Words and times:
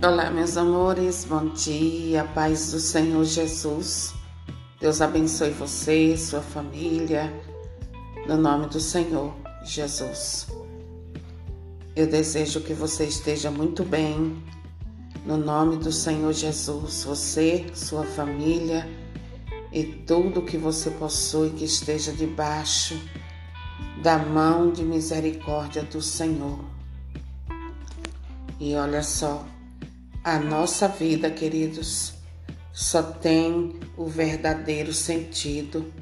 Olá, 0.00 0.30
meus 0.30 0.56
amores, 0.56 1.24
bom 1.24 1.48
dia, 1.48 2.22
paz 2.32 2.70
do 2.70 2.78
Senhor 2.78 3.24
Jesus. 3.24 4.14
Deus 4.80 5.00
abençoe 5.00 5.50
você, 5.50 6.16
sua 6.16 6.40
família, 6.40 7.32
no 8.24 8.36
nome 8.36 8.68
do 8.68 8.78
Senhor 8.78 9.34
Jesus. 9.64 10.46
Eu 11.96 12.06
desejo 12.06 12.60
que 12.60 12.72
você 12.72 13.06
esteja 13.06 13.50
muito 13.50 13.82
bem, 13.82 14.40
no 15.26 15.36
nome 15.36 15.78
do 15.78 15.90
Senhor 15.90 16.32
Jesus. 16.32 17.02
Você, 17.02 17.66
sua 17.74 18.04
família 18.04 18.88
e 19.72 19.82
tudo 19.82 20.42
que 20.42 20.56
você 20.56 20.92
possui 20.92 21.50
que 21.50 21.64
esteja 21.64 22.12
debaixo 22.12 22.96
da 24.00 24.16
mão 24.16 24.70
de 24.70 24.84
misericórdia 24.84 25.82
do 25.82 26.00
Senhor. 26.00 26.60
E 28.60 28.76
olha 28.76 29.02
só, 29.02 29.44
a 30.22 30.38
nossa 30.38 30.88
vida, 30.88 31.30
queridos, 31.30 32.14
só 32.72 33.02
tem 33.02 33.78
o 33.96 34.06
verdadeiro 34.06 34.92
sentido 34.92 35.92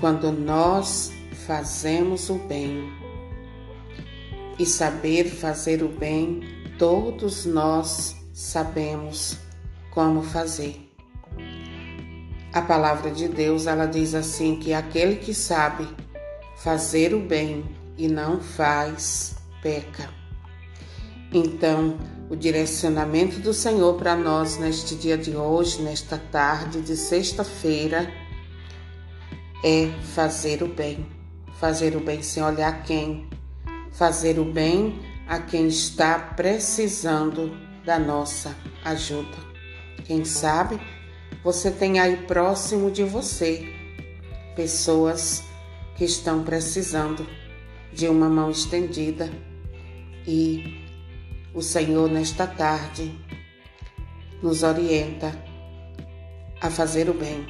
quando 0.00 0.30
nós 0.32 1.12
fazemos 1.46 2.28
o 2.28 2.34
bem. 2.34 2.92
E 4.58 4.66
saber 4.66 5.24
fazer 5.24 5.82
o 5.82 5.88
bem, 5.88 6.40
todos 6.78 7.44
nós 7.44 8.16
sabemos 8.32 9.38
como 9.90 10.22
fazer. 10.22 10.88
A 12.52 12.62
palavra 12.62 13.10
de 13.10 13.28
Deus, 13.28 13.66
ela 13.66 13.86
diz 13.86 14.14
assim 14.14 14.56
que 14.56 14.72
aquele 14.72 15.16
que 15.16 15.32
sabe 15.32 15.86
fazer 16.56 17.14
o 17.14 17.20
bem 17.20 17.64
e 17.96 18.08
não 18.08 18.40
faz, 18.40 19.36
peca. 19.62 20.10
Então, 21.32 21.98
o 22.30 22.36
direcionamento 22.36 23.40
do 23.40 23.54
Senhor 23.54 23.94
para 23.94 24.14
nós 24.14 24.58
neste 24.58 24.94
dia 24.94 25.16
de 25.16 25.34
hoje, 25.34 25.80
nesta 25.80 26.18
tarde 26.18 26.82
de 26.82 26.96
sexta-feira, 26.96 28.12
é 29.64 29.88
fazer 30.14 30.62
o 30.62 30.68
bem. 30.68 31.06
Fazer 31.58 31.96
o 31.96 32.00
bem 32.00 32.22
sem 32.22 32.42
olhar 32.42 32.82
quem. 32.82 33.28
Fazer 33.92 34.38
o 34.38 34.44
bem 34.44 35.00
a 35.26 35.38
quem 35.38 35.68
está 35.68 36.18
precisando 36.18 37.56
da 37.84 37.98
nossa 37.98 38.54
ajuda. 38.84 39.36
Quem 40.04 40.24
sabe 40.24 40.78
você 41.42 41.70
tem 41.70 41.98
aí 41.98 42.16
próximo 42.26 42.90
de 42.90 43.04
você 43.04 43.72
pessoas 44.54 45.44
que 45.96 46.04
estão 46.04 46.42
precisando 46.42 47.26
de 47.92 48.08
uma 48.08 48.28
mão 48.28 48.50
estendida 48.50 49.30
e 50.26 50.87
o 51.54 51.62
Senhor, 51.62 52.10
nesta 52.10 52.46
tarde, 52.46 53.10
nos 54.42 54.62
orienta 54.62 55.34
a 56.60 56.70
fazer 56.70 57.08
o 57.08 57.14
bem. 57.14 57.46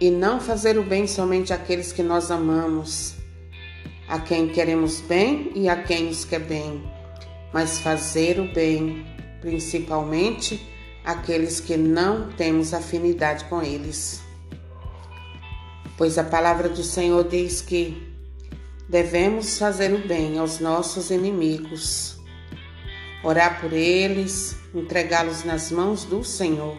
E 0.00 0.10
não 0.10 0.38
fazer 0.40 0.78
o 0.78 0.82
bem 0.82 1.06
somente 1.06 1.52
àqueles 1.52 1.92
que 1.92 2.02
nós 2.02 2.30
amamos, 2.30 3.14
a 4.06 4.20
quem 4.20 4.48
queremos 4.48 5.00
bem 5.00 5.50
e 5.54 5.68
a 5.68 5.82
quem 5.82 6.04
nos 6.04 6.24
quer 6.24 6.40
bem, 6.40 6.82
mas 7.52 7.80
fazer 7.80 8.38
o 8.38 8.52
bem, 8.52 9.04
principalmente 9.40 10.60
àqueles 11.04 11.58
que 11.58 11.76
não 11.76 12.30
temos 12.32 12.74
afinidade 12.74 13.44
com 13.46 13.62
eles. 13.62 14.22
Pois 15.96 16.16
a 16.16 16.22
palavra 16.22 16.68
do 16.68 16.82
Senhor 16.82 17.26
diz 17.26 17.60
que 17.60 18.06
devemos 18.88 19.58
fazer 19.58 19.92
o 19.92 20.06
bem 20.06 20.38
aos 20.38 20.60
nossos 20.60 21.10
inimigos 21.10 22.17
orar 23.22 23.60
por 23.60 23.72
eles, 23.72 24.56
entregá-los 24.74 25.44
nas 25.44 25.70
mãos 25.70 26.04
do 26.04 26.22
Senhor. 26.22 26.76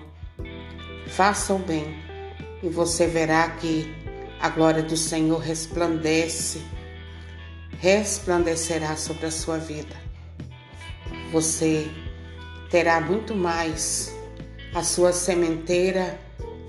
Faça 1.08 1.54
o 1.54 1.60
bem 1.60 1.98
e 2.64 2.70
você 2.70 3.08
verá 3.08 3.50
que 3.52 3.94
a 4.40 4.50
glória 4.50 4.82
do 4.82 4.96
Senhor 4.96 5.40
resplandece, 5.40 6.62
resplandecerá 7.80 8.96
sobre 8.96 9.26
a 9.26 9.32
sua 9.32 9.58
vida. 9.58 9.96
Você 11.32 11.90
terá 12.70 13.02
muito 13.02 13.36
mais, 13.36 14.16
a 14.74 14.84
sua 14.84 15.12
sementeira 15.12 16.20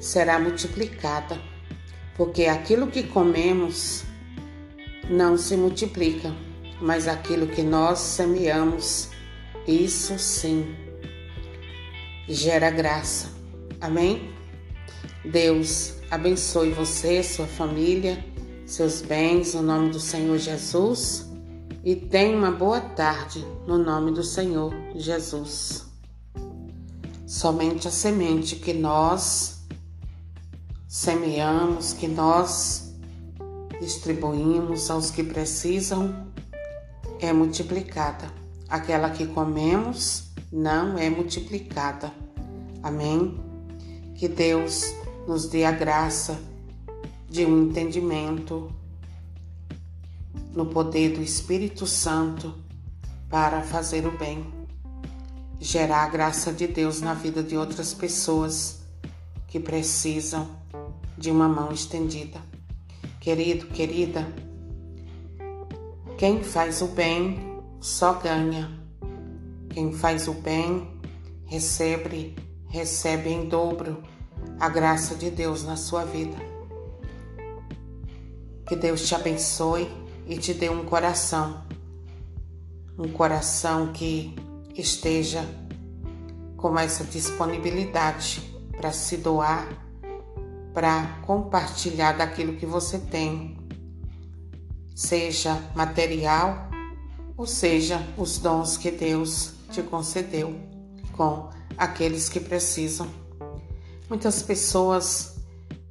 será 0.01 0.39
multiplicada, 0.39 1.41
porque 2.17 2.47
aquilo 2.47 2.89
que 2.89 3.05
comemos 3.05 4.05
não 5.09 5.37
se 5.37 5.57
multiplica, 5.57 6.35
mas 6.81 7.07
aquilo 7.07 7.47
que 7.47 7.63
nós 7.63 7.99
semeamos 7.99 9.11
isso 9.71 10.19
sim 10.19 10.75
gera 12.29 12.71
graça. 12.71 13.31
Amém? 13.81 14.33
Deus 15.25 15.95
abençoe 16.11 16.73
você, 16.73 17.23
sua 17.23 17.47
família, 17.47 18.25
seus 18.67 19.01
bens, 19.01 19.55
no 19.55 19.63
nome 19.63 19.91
do 19.91 20.01
Senhor 20.01 20.39
Jesus. 20.39 21.29
E 21.85 21.97
tenha 21.97 22.37
uma 22.37 22.51
boa 22.51 22.81
tarde, 22.81 23.45
no 23.67 23.79
nome 23.79 24.13
do 24.13 24.23
Senhor 24.23 24.75
Jesus. 24.95 25.87
Somente 27.27 27.89
a 27.89 27.91
semente 27.91 28.57
que 28.57 28.73
nós 28.73 29.61
semeamos, 30.89 31.93
que 31.93 32.09
nós 32.09 32.95
distribuímos 33.81 34.91
aos 34.91 35.11
que 35.11 35.23
precisam, 35.23 36.27
é 37.21 37.33
multiplicada 37.33 38.40
aquela 38.71 39.11
que 39.11 39.27
comemos 39.27 40.31
não 40.53 40.97
é 40.97 41.11
multiplicada. 41.11 42.13
Amém? 42.83 43.39
Que 44.15 44.29
Deus 44.29 44.95
nos 45.27 45.49
dê 45.49 45.65
a 45.65 45.73
graça 45.73 46.41
de 47.29 47.45
um 47.45 47.65
entendimento 47.65 48.71
no 50.55 50.67
poder 50.67 51.15
do 51.17 51.23
Espírito 51.23 51.87
Santo 51.87 52.55
para 53.29 53.63
fazer 53.63 54.07
o 54.07 54.17
bem, 54.17 54.45
gerar 55.59 56.05
a 56.05 56.09
graça 56.09 56.53
de 56.53 56.67
Deus 56.67 57.01
na 57.01 57.15
vida 57.15 57.43
de 57.43 57.57
outras 57.57 57.93
pessoas 57.93 58.81
que 59.47 59.61
precisam 59.61 60.49
de 61.19 61.31
uma 61.31 61.49
mão 61.49 61.71
estendida. 61.73 62.41
Querido, 63.21 63.67
querida, 63.67 64.27
quem 66.17 66.43
faz 66.43 66.83
o 66.83 66.87
bem 66.89 67.50
só 67.81 68.13
ganha. 68.13 68.71
Quem 69.71 69.93
faz 69.93 70.29
o 70.29 70.35
bem 70.35 71.01
recebe, 71.47 72.37
recebe 72.69 73.31
em 73.31 73.49
dobro 73.49 74.03
a 74.59 74.69
graça 74.69 75.15
de 75.15 75.31
Deus 75.31 75.65
na 75.65 75.77
sua 75.77 76.05
vida. 76.05 76.37
Que 78.67 78.77
Deus 78.77 79.09
te 79.09 79.15
abençoe 79.15 79.91
e 80.27 80.37
te 80.37 80.53
dê 80.55 80.69
um 80.69 80.85
coração, 80.85 81.65
um 82.99 83.11
coração 83.11 83.93
que 83.93 84.35
esteja 84.77 85.45
com 86.57 86.79
essa 86.79 87.03
disponibilidade 87.05 88.55
para 88.77 88.93
se 88.93 89.17
doar, 89.17 89.67
para 90.75 91.21
compartilhar 91.23 92.13
daquilo 92.13 92.57
que 92.57 92.67
você 92.67 92.99
tem, 92.99 93.57
seja 94.95 95.59
material 95.75 96.70
ou 97.41 97.47
seja, 97.47 98.07
os 98.19 98.37
dons 98.37 98.77
que 98.77 98.91
Deus 98.91 99.55
te 99.71 99.83
concedeu 99.83 100.55
com 101.17 101.49
aqueles 101.79 102.29
que 102.29 102.39
precisam. 102.39 103.09
Muitas 104.11 104.43
pessoas 104.43 105.37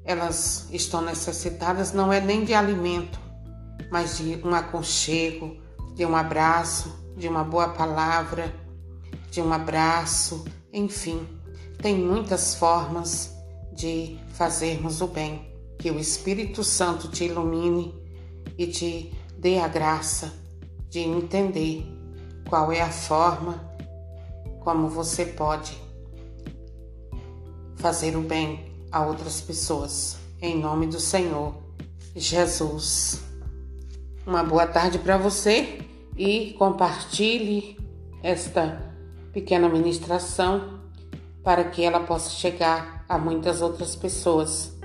elas 0.05 0.67
estão 0.71 1.01
necessitadas 1.01 1.91
não 1.91 2.13
é 2.13 2.21
nem 2.21 2.45
de 2.45 2.53
alimento, 2.53 3.19
mas 3.89 4.19
de 4.19 4.39
um 4.45 4.53
aconchego, 4.53 5.57
de 5.95 6.05
um 6.05 6.15
abraço, 6.15 6.95
de 7.17 7.27
uma 7.27 7.43
boa 7.43 7.69
palavra, 7.69 8.53
de 9.31 9.41
um 9.41 9.51
abraço, 9.51 10.45
enfim, 10.71 11.27
tem 11.81 11.97
muitas 11.97 12.53
formas 12.53 13.33
de 13.73 14.19
fazermos 14.33 15.01
o 15.01 15.07
bem. 15.07 15.51
Que 15.79 15.89
o 15.89 15.99
Espírito 15.99 16.63
Santo 16.63 17.07
te 17.07 17.23
ilumine 17.23 17.95
e 18.55 18.67
te 18.67 19.11
dê 19.35 19.57
a 19.57 19.67
graça 19.67 20.47
de 20.89 20.99
entender 20.99 21.85
qual 22.47 22.71
é 22.71 22.81
a 22.81 22.89
forma 22.89 23.69
como 24.59 24.89
você 24.89 25.25
pode 25.25 25.77
fazer 27.77 28.15
o 28.15 28.21
bem 28.21 28.69
a 28.91 29.05
outras 29.05 29.39
pessoas. 29.39 30.17
Em 30.41 30.59
nome 30.59 30.87
do 30.87 30.99
Senhor 30.99 31.55
Jesus. 32.15 33.23
Uma 34.25 34.43
boa 34.43 34.67
tarde 34.67 34.99
para 34.99 35.17
você 35.17 35.79
e 36.17 36.53
compartilhe 36.53 37.77
esta 38.21 38.93
pequena 39.31 39.69
ministração 39.69 40.79
para 41.43 41.63
que 41.63 41.83
ela 41.83 42.01
possa 42.01 42.29
chegar 42.31 43.05
a 43.07 43.17
muitas 43.17 43.61
outras 43.61 43.95
pessoas. 43.95 44.77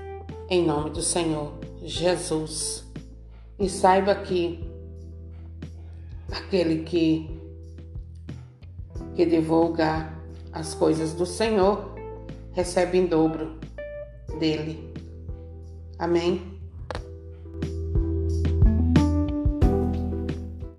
Em 0.49 0.65
nome 0.65 0.91
do 0.91 1.01
Senhor 1.01 1.53
Jesus. 1.83 2.85
E 3.59 3.69
saiba 3.69 4.15
que 4.15 4.64
aquele 6.31 6.83
que, 6.83 7.29
que 9.15 9.25
divulga 9.25 10.13
as 10.51 10.73
coisas 10.73 11.13
do 11.13 11.25
Senhor, 11.25 11.93
recebe 12.53 12.97
em 12.97 13.05
dobro 13.05 13.59
dele. 14.39 14.93
Amém? 15.99 16.54